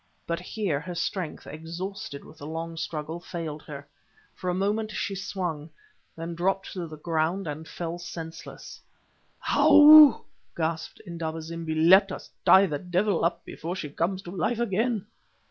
[0.25, 3.87] But here her strength, exhausted with the long struggle, failed her.
[4.33, 5.69] For a moment she swung,
[6.15, 8.81] then dropped to the ground and fell senseless.
[9.55, 10.25] "Ou!"
[10.57, 11.75] gasped Indaba zimbi.
[11.75, 15.05] "Let us tie the devil up before she comes to life again."